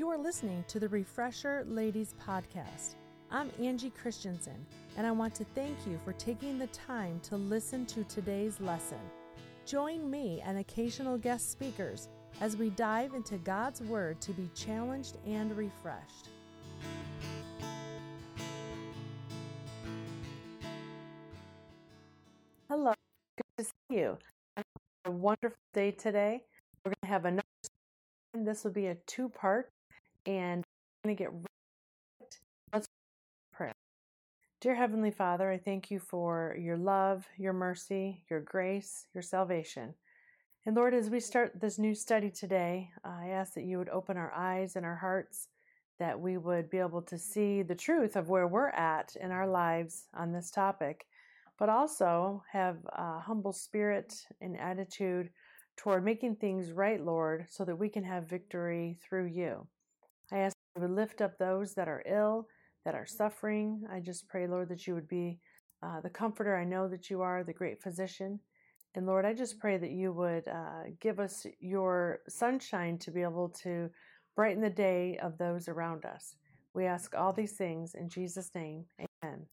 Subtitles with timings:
[0.00, 2.94] You are listening to the Refresher Ladies Podcast.
[3.30, 4.64] I'm Angie Christensen,
[4.96, 8.96] and I want to thank you for taking the time to listen to today's lesson.
[9.66, 12.08] Join me and occasional guest speakers
[12.40, 16.30] as we dive into God's Word to be challenged and refreshed.
[22.70, 22.94] Hello,
[23.36, 24.16] good to see you.
[25.04, 26.40] A wonderful day today.
[26.86, 27.42] We're going to have another.
[28.32, 29.70] and This will be a two part,
[30.26, 32.38] and I'm going to get right.
[32.72, 32.86] Let's
[33.52, 33.72] pray.
[34.60, 39.94] Dear Heavenly Father, I thank you for your love, your mercy, your grace, your salvation.
[40.66, 44.16] And Lord, as we start this new study today, I ask that you would open
[44.16, 45.48] our eyes and our hearts,
[45.98, 49.46] that we would be able to see the truth of where we're at in our
[49.46, 51.06] lives on this topic
[51.60, 55.28] but also have a humble spirit and attitude
[55.76, 59.66] toward making things right, Lord, so that we can have victory through you.
[60.32, 62.46] I ask you to lift up those that are ill,
[62.84, 63.82] that are suffering.
[63.92, 65.38] I just pray, Lord, that you would be
[65.82, 66.56] uh, the comforter.
[66.56, 68.40] I know that you are the great physician.
[68.94, 73.22] And Lord, I just pray that you would uh, give us your sunshine to be
[73.22, 73.88] able to
[74.34, 76.34] brighten the day of those around us.
[76.74, 78.84] We ask all these things in Jesus' name.
[78.98, 79.46] Amen.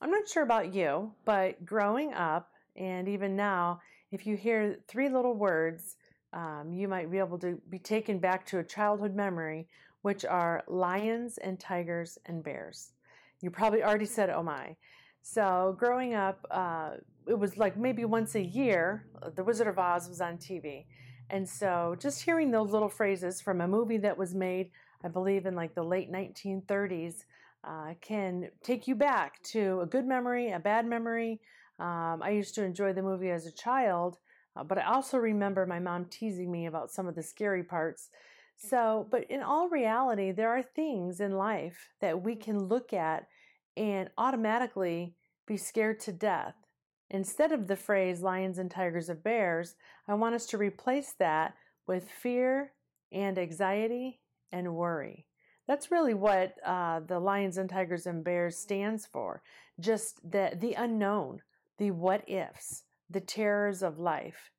[0.00, 3.80] I'm not sure about you, but growing up and even now,
[4.12, 5.96] if you hear three little words,
[6.32, 9.68] um, you might be able to be taken back to a childhood memory,
[10.02, 12.92] which are lions and tigers and bears.
[13.40, 14.76] You probably already said, oh my.
[15.22, 16.90] So, growing up, uh,
[17.26, 20.86] it was like maybe once a year, The Wizard of Oz was on TV.
[21.30, 24.70] And so, just hearing those little phrases from a movie that was made,
[25.04, 27.24] I believe, in like the late 1930s,
[27.64, 31.40] uh, can take you back to a good memory, a bad memory.
[31.78, 34.18] Um, I used to enjoy the movie as a child,
[34.58, 38.10] uh, but I also remember my mom teasing me about some of the scary parts.
[38.56, 43.28] So, but in all reality, there are things in life that we can look at
[43.76, 45.14] and automatically
[45.46, 46.54] be scared to death.
[47.10, 49.76] Instead of the phrase lions and tigers and bears,
[50.08, 51.54] I want us to replace that
[51.86, 52.72] with fear
[53.12, 54.20] and anxiety
[54.52, 55.26] and worry.
[55.66, 59.42] That's really what uh, the Lions and Tigers and Bears stands for.
[59.78, 61.42] Just the, the unknown,
[61.78, 64.50] the what ifs, the terrors of life.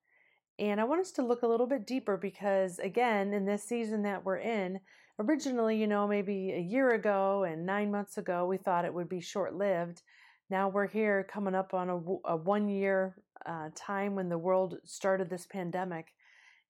[0.60, 4.02] And I want us to look a little bit deeper because, again, in this season
[4.04, 4.82] that we're in,
[5.18, 9.08] originally, you know, maybe a year ago and nine months ago, we thought it would
[9.08, 10.02] be short lived.
[10.50, 13.16] Now we're here coming up on a, a one year
[13.46, 16.08] uh, time when the world started this pandemic,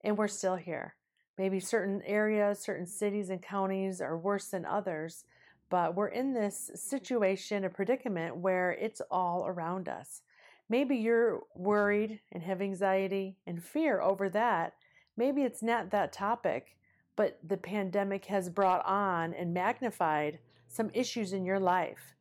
[0.04, 0.94] and we're still here.
[1.40, 5.24] Maybe certain areas, certain cities and counties are worse than others,
[5.72, 10.22] but we're in this situation, a predicament where it's all around us.
[10.70, 14.74] Maybe you're worried and have anxiety and fear over that.
[15.18, 16.78] Maybe it's not that topic,
[17.16, 22.16] but the pandemic has brought on and magnified some issues in your life.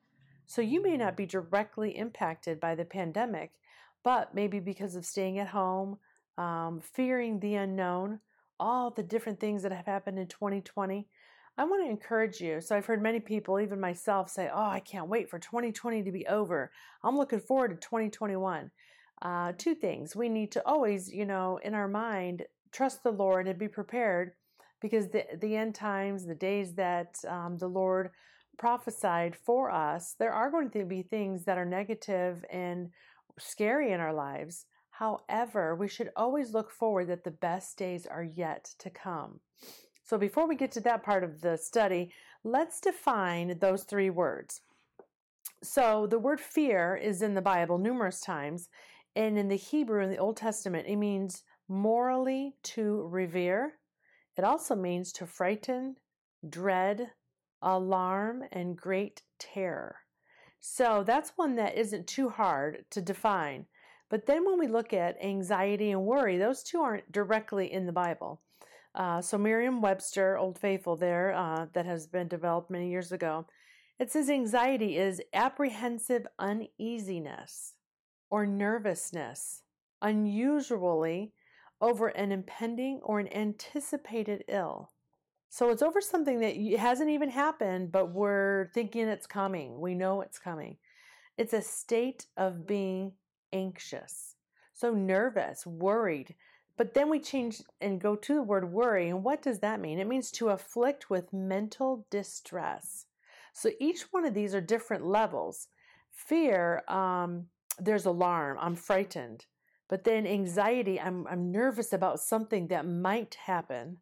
[0.47, 3.53] So you may not be directly impacted by the pandemic,
[4.03, 5.98] but maybe because of staying at home,
[6.38, 8.20] um, fearing the unknown,
[8.58, 11.06] all the different things that have happened in 2020,
[11.58, 12.60] I want to encourage you.
[12.60, 16.12] So I've heard many people, even myself, say, Oh, I can't wait for 2020 to
[16.12, 16.70] be over.
[17.02, 18.70] I'm looking forward to 2021.
[19.20, 20.14] Uh, two things.
[20.14, 24.34] We need to always, you know, in our mind, trust the Lord and be prepared
[24.80, 28.10] because the, the end times, the days that um, the Lord
[28.56, 32.90] prophesied for us, there are going to be things that are negative and
[33.36, 34.66] scary in our lives.
[34.90, 39.40] However, we should always look forward that the best days are yet to come.
[40.08, 42.10] So, before we get to that part of the study,
[42.42, 44.62] let's define those three words.
[45.62, 48.70] So, the word fear is in the Bible numerous times,
[49.14, 53.74] and in the Hebrew in the Old Testament, it means morally to revere.
[54.38, 55.96] It also means to frighten,
[56.48, 57.10] dread,
[57.60, 59.96] alarm, and great terror.
[60.58, 63.66] So, that's one that isn't too hard to define.
[64.08, 67.93] But then when we look at anxiety and worry, those two aren't directly in the
[67.93, 68.40] Bible.
[68.99, 73.47] Uh, so Merriam Webster, Old Faithful, there, uh, that has been developed many years ago,
[74.00, 77.75] it says anxiety is apprehensive uneasiness
[78.29, 79.62] or nervousness,
[80.03, 81.33] unusually
[81.81, 84.91] over an impending or an anticipated ill.
[85.49, 89.81] So it's over something that hasn't even happened, but we're thinking it's coming.
[89.81, 90.77] We know it's coming.
[91.39, 93.12] It's a state of being
[93.53, 94.35] anxious,
[94.75, 96.35] so nervous, worried.
[96.78, 99.08] But then we change and go to the word worry.
[99.08, 99.98] And what does that mean?
[99.98, 103.06] It means to afflict with mental distress.
[103.52, 105.66] So each one of these are different levels.
[106.12, 107.46] Fear, um,
[107.80, 109.46] there's alarm, I'm frightened.
[109.88, 113.98] But then anxiety, I'm, I'm nervous about something that might happen.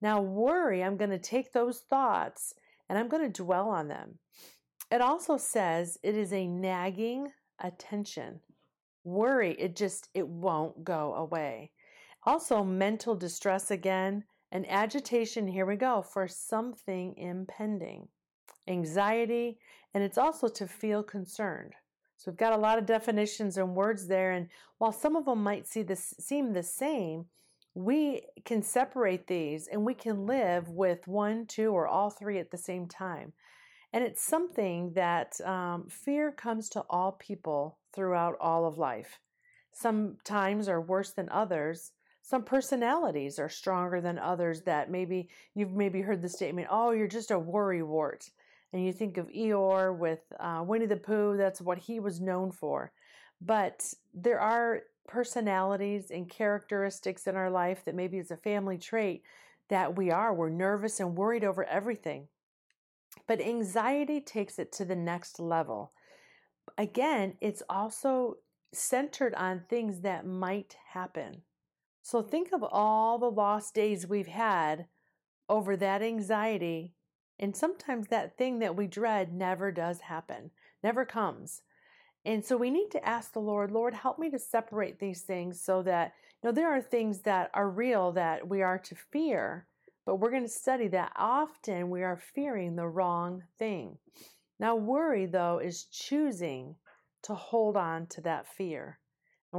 [0.00, 2.54] Now, worry, I'm going to take those thoughts
[2.88, 4.18] and I'm going to dwell on them.
[4.92, 8.40] It also says it is a nagging attention.
[9.04, 11.72] Worry, it just it won't go away.
[12.24, 18.08] Also, mental distress again, and agitation, here we go, for something impending.
[18.68, 19.58] Anxiety,
[19.94, 21.74] and it's also to feel concerned.
[22.16, 24.48] So we've got a lot of definitions and words there, and
[24.78, 27.26] while some of them might see this seem the same,
[27.74, 32.50] we can separate these and we can live with one, two, or all three at
[32.50, 33.32] the same time.
[33.92, 39.18] And it's something that um, fear comes to all people throughout all of life.
[39.72, 41.92] Some times are worse than others.
[42.22, 47.08] Some personalities are stronger than others that maybe you've maybe heard the statement, oh, you're
[47.08, 48.30] just a worry wart.
[48.72, 52.52] And you think of Eeyore with uh, Winnie the Pooh, that's what he was known
[52.52, 52.92] for.
[53.40, 59.24] But there are personalities and characteristics in our life that maybe is a family trait
[59.68, 60.32] that we are.
[60.32, 62.28] We're nervous and worried over everything.
[63.26, 65.92] But anxiety takes it to the next level.
[66.78, 68.36] Again, it's also
[68.72, 71.42] centered on things that might happen.
[72.02, 74.86] So think of all the lost days we've had
[75.48, 76.94] over that anxiety.
[77.38, 80.50] And sometimes that thing that we dread never does happen,
[80.82, 81.62] never comes.
[82.24, 85.60] And so we need to ask the Lord, Lord, help me to separate these things
[85.60, 86.12] so that,
[86.42, 89.66] you know, there are things that are real that we are to fear,
[90.06, 93.98] but we're going to study that often we are fearing the wrong thing.
[94.60, 96.76] Now, worry, though, is choosing
[97.24, 98.98] to hold on to that fear.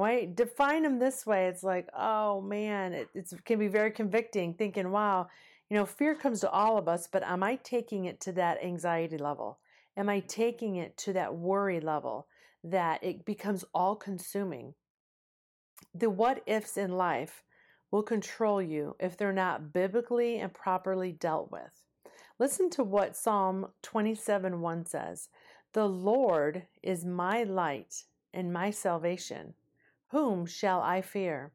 [0.01, 4.53] I define them this way, it's like, oh man, it it's, can be very convicting
[4.55, 5.27] thinking, wow,
[5.69, 8.63] you know, fear comes to all of us, but am I taking it to that
[8.63, 9.59] anxiety level?
[9.95, 12.27] Am I taking it to that worry level?
[12.63, 14.73] that it becomes all consuming.
[15.93, 17.43] The what ifs in life
[17.91, 21.83] will control you if they're not biblically and properly dealt with.
[22.39, 25.29] Listen to what Psalm 27 1 says
[25.73, 29.53] The Lord is my light and my salvation.
[30.13, 31.53] Whom shall I fear?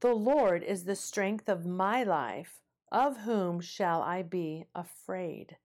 [0.00, 2.62] The Lord is the strength of my life.
[2.90, 5.58] Of whom shall I be afraid?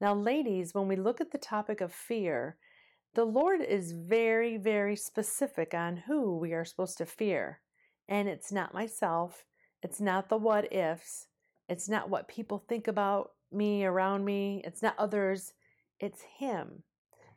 [0.00, 2.56] Now, ladies, when we look at the topic of fear,
[3.12, 7.60] the Lord is very, very specific on who we are supposed to fear.
[8.08, 9.44] And it's not myself,
[9.82, 11.26] it's not the what ifs,
[11.68, 15.52] it's not what people think about me, around me, it's not others,
[15.98, 16.84] it's Him.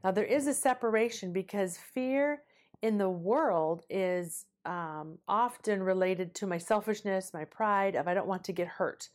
[0.02, 2.44] Now, there is a separation because fear
[2.84, 8.28] in the world is um, often related to my selfishness, my pride, of I don't
[8.28, 9.08] want to get hurt.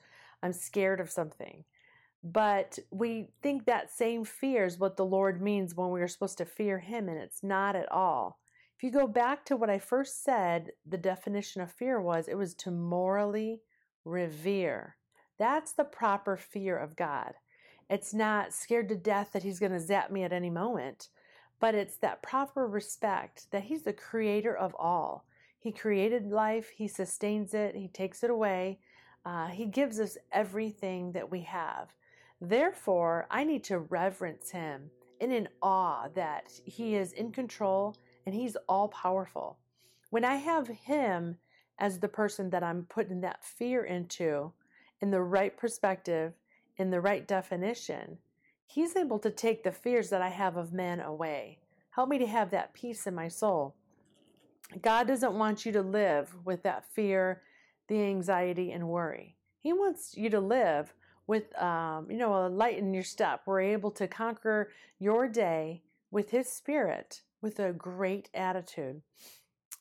[0.42, 1.64] I'm scared of something.
[2.24, 6.38] But we think that same fear is what the Lord means when we are supposed
[6.38, 8.40] to fear Him, and it's not at all.
[8.74, 12.38] If you go back to what I first said, the definition of fear was it
[12.38, 13.60] was to morally
[14.06, 14.96] revere.
[15.38, 17.34] That's the proper fear of God.
[17.90, 21.10] It's not scared to death that He's going to zap me at any moment,
[21.60, 25.24] but it's that proper respect that He's the creator of all.
[25.58, 28.78] He created life, He sustains it, He takes it away,
[29.24, 31.88] uh, He gives us everything that we have.
[32.40, 34.90] Therefore, I need to reverence him
[35.20, 39.58] in an awe that he is in control and he's all powerful.
[40.10, 41.38] When I have him
[41.78, 44.52] as the person that I'm putting that fear into,
[45.00, 46.34] in the right perspective,
[46.76, 48.18] in the right definition,
[48.68, 51.58] he's able to take the fears that I have of men away.
[51.90, 53.74] Help me to have that peace in my soul.
[54.80, 57.42] God doesn't want you to live with that fear,
[57.88, 59.36] the anxiety, and worry.
[59.60, 60.94] He wants you to live
[61.28, 65.82] with um, you know a light in your step we're able to conquer your day
[66.10, 69.00] with his spirit with a great attitude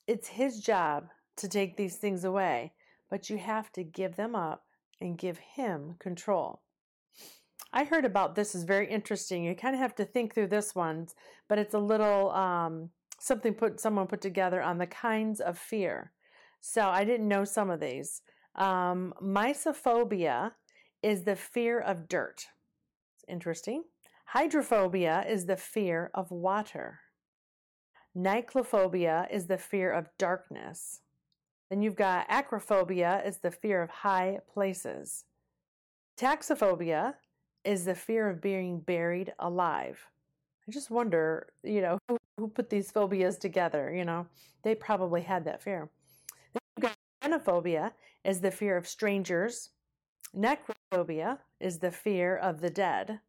[0.05, 2.71] it's his job to take these things away
[3.09, 4.65] but you have to give them up
[5.01, 6.61] and give him control
[7.73, 10.73] i heard about this is very interesting you kind of have to think through this
[10.75, 11.07] one
[11.47, 16.11] but it's a little um, something put someone put together on the kinds of fear
[16.61, 18.21] so i didn't know some of these
[18.57, 20.51] um, mysophobia
[21.03, 22.47] is the fear of dirt.
[23.15, 23.83] It's interesting.
[24.25, 26.99] Hydrophobia is the fear of water.
[28.15, 31.01] Nyctophobia is the fear of darkness.
[31.69, 35.25] Then you've got acrophobia is the fear of high places.
[36.19, 37.13] Taxophobia
[37.67, 39.99] is the fear of being buried alive.
[40.65, 44.25] I just wonder, you know, who, who put these phobias together, you know?
[44.63, 45.89] They probably had that fear.
[47.21, 47.91] Xenophobia
[48.23, 49.71] is the fear of strangers,
[50.35, 53.19] Necrophobia is the fear of the dead.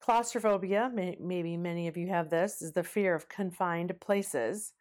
[0.00, 4.74] Claustrophobia, may, maybe many of you have this, is the fear of confined places.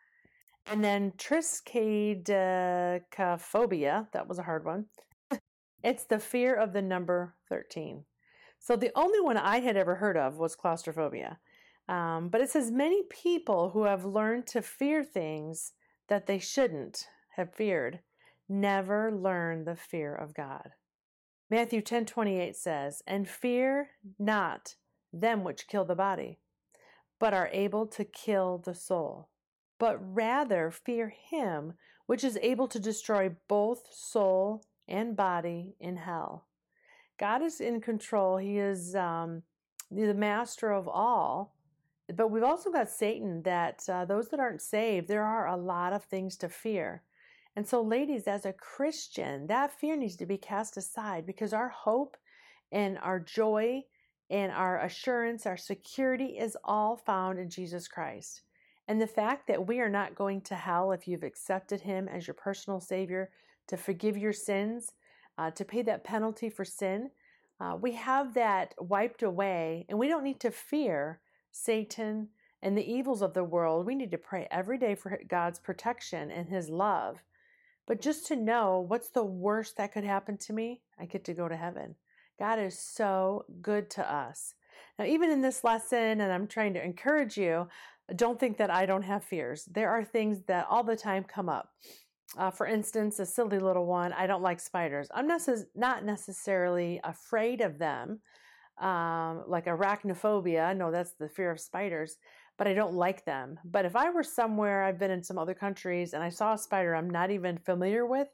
[0.67, 4.87] And then triskaidekaphobia, that was a hard one,
[5.83, 8.05] It's the fear of the number 13.
[8.63, 11.37] So the only one I had ever heard of was claustrophobia.
[11.89, 15.73] Um, but it says many people who have learned to fear things
[16.07, 17.99] that they shouldn't have feared
[18.47, 20.71] never learn the fear of God.
[21.49, 24.77] Matthew 10:28 says, "And fear not
[25.11, 26.39] them which kill the body,
[27.19, 29.27] but are able to kill the soul,
[29.77, 36.47] but rather fear him which is able to destroy both soul and body in hell."
[37.23, 38.35] God is in control.
[38.35, 39.43] He is um,
[39.89, 41.55] the master of all.
[42.13, 45.93] But we've also got Satan that uh, those that aren't saved, there are a lot
[45.93, 47.01] of things to fear.
[47.55, 51.69] And so, ladies, as a Christian, that fear needs to be cast aside because our
[51.69, 52.17] hope
[52.73, 53.83] and our joy
[54.29, 58.41] and our assurance, our security is all found in Jesus Christ.
[58.89, 62.27] And the fact that we are not going to hell if you've accepted Him as
[62.27, 63.29] your personal Savior
[63.67, 64.91] to forgive your sins,
[65.37, 67.09] uh, to pay that penalty for sin,
[67.59, 71.19] uh, we have that wiped away, and we don't need to fear
[71.51, 72.29] Satan
[72.61, 73.85] and the evils of the world.
[73.85, 77.21] We need to pray every day for God's protection and His love.
[77.85, 81.33] But just to know what's the worst that could happen to me, I get to
[81.33, 81.95] go to heaven.
[82.39, 84.55] God is so good to us.
[84.97, 87.67] Now, even in this lesson, and I'm trying to encourage you,
[88.15, 89.65] don't think that I don't have fears.
[89.65, 91.73] There are things that all the time come up.
[92.37, 95.07] Uh, for instance, a silly little one, I don't like spiders.
[95.13, 98.21] I'm not necessarily afraid of them,
[98.79, 100.75] um, like arachnophobia.
[100.75, 102.17] No, that's the fear of spiders,
[102.57, 103.59] but I don't like them.
[103.63, 106.57] But if I were somewhere, I've been in some other countries, and I saw a
[106.57, 108.29] spider I'm not even familiar with,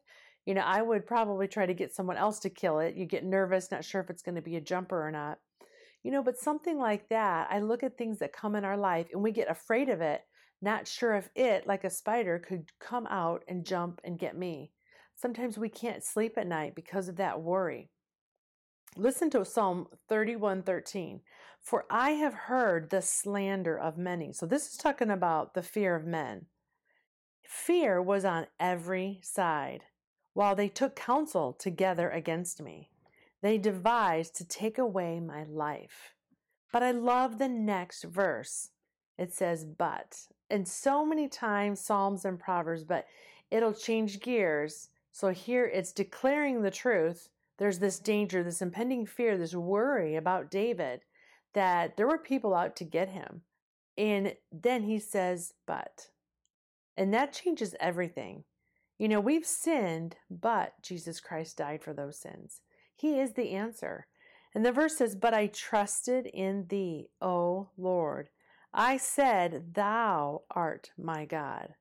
[0.45, 2.95] you know, I would probably try to get someone else to kill it.
[2.95, 5.39] You get nervous, not sure if it's going to be a jumper or not.
[6.03, 9.09] You know, but something like that, I look at things that come in our life
[9.11, 10.21] and we get afraid of it,
[10.61, 14.71] not sure if it, like a spider, could come out and jump and get me.
[15.15, 17.89] Sometimes we can't sleep at night because of that worry.
[18.95, 21.21] Listen to Psalm 31:13.
[21.61, 24.31] For I have heard the slander of many.
[24.31, 26.47] So this is talking about the fear of men.
[27.43, 29.83] Fear was on every side,
[30.33, 32.89] while they took counsel together against me.
[33.41, 36.13] They devised to take away my life.
[36.71, 38.69] But I love the next verse.
[39.17, 40.27] It says, but.
[40.49, 43.05] And so many times, Psalms and Proverbs, but
[43.51, 44.89] it'll change gears.
[45.11, 50.49] So here it's declaring the truth there's this danger, this impending fear, this worry about
[50.49, 51.01] David
[51.53, 53.41] that there were people out to get him.
[53.97, 56.07] And then he says, but.
[56.95, 58.45] And that changes everything.
[58.97, 62.61] You know, we've sinned, but Jesus Christ died for those sins.
[62.95, 64.07] He is the answer.
[64.53, 68.29] And the verse says, But I trusted in thee, O Lord.
[68.73, 71.73] I said, Thou art my God.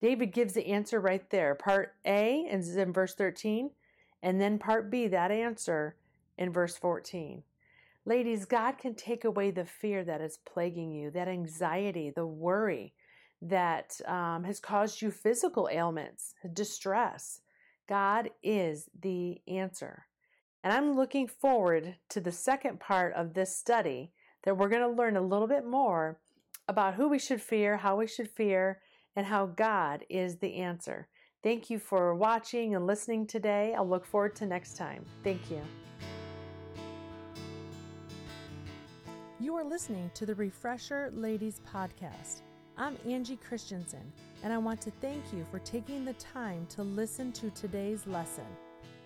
[0.00, 1.54] David gives the answer right there.
[1.54, 3.70] Part A is in verse 13.
[4.22, 5.96] And then part B, that answer
[6.38, 7.42] in verse 14.
[8.06, 12.94] Ladies, God can take away the fear that is plaguing you, that anxiety, the worry
[13.42, 17.40] that um, has caused you physical ailments, distress.
[17.88, 20.06] God is the answer.
[20.62, 24.12] And I'm looking forward to the second part of this study
[24.44, 26.18] that we're going to learn a little bit more
[26.68, 28.80] about who we should fear, how we should fear,
[29.16, 31.08] and how God is the answer.
[31.42, 33.74] Thank you for watching and listening today.
[33.76, 35.04] I'll look forward to next time.
[35.24, 35.60] Thank you.
[39.40, 42.42] You are listening to the Refresher Ladies Podcast.
[42.76, 47.32] I'm Angie Christensen, and I want to thank you for taking the time to listen
[47.32, 48.44] to today's lesson.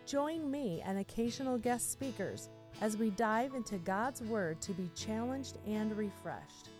[0.07, 2.50] Join me and occasional guest speakers
[2.81, 6.71] as we dive into God's Word to be challenged and refreshed.